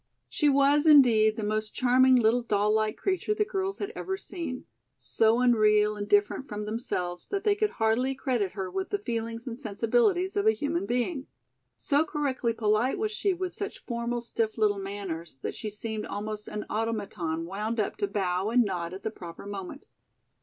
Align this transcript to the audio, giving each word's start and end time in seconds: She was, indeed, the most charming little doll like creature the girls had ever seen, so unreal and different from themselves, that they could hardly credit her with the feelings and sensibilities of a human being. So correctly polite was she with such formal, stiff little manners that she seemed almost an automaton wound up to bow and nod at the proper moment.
She 0.27 0.49
was, 0.49 0.87
indeed, 0.87 1.35
the 1.37 1.43
most 1.43 1.75
charming 1.75 2.15
little 2.15 2.41
doll 2.41 2.73
like 2.73 2.97
creature 2.97 3.35
the 3.35 3.45
girls 3.45 3.77
had 3.77 3.91
ever 3.91 4.17
seen, 4.17 4.65
so 4.97 5.39
unreal 5.41 5.95
and 5.95 6.07
different 6.09 6.47
from 6.47 6.65
themselves, 6.65 7.27
that 7.27 7.43
they 7.43 7.53
could 7.53 7.73
hardly 7.77 8.15
credit 8.15 8.53
her 8.53 8.71
with 8.71 8.89
the 8.89 8.97
feelings 8.97 9.45
and 9.45 9.59
sensibilities 9.59 10.35
of 10.35 10.47
a 10.47 10.53
human 10.53 10.87
being. 10.87 11.27
So 11.77 12.03
correctly 12.03 12.51
polite 12.53 12.97
was 12.97 13.11
she 13.11 13.31
with 13.35 13.53
such 13.53 13.85
formal, 13.85 14.21
stiff 14.21 14.57
little 14.57 14.79
manners 14.79 15.37
that 15.43 15.53
she 15.53 15.69
seemed 15.69 16.07
almost 16.07 16.47
an 16.47 16.65
automaton 16.67 17.45
wound 17.45 17.79
up 17.79 17.95
to 17.97 18.07
bow 18.07 18.49
and 18.49 18.65
nod 18.65 18.95
at 18.95 19.03
the 19.03 19.11
proper 19.11 19.45
moment. 19.45 19.85